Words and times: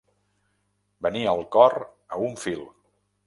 Venir 1.07 1.21
el 1.33 1.43
cor 1.57 1.77
a 1.85 2.19
un 2.29 2.35
fil. 2.47 2.65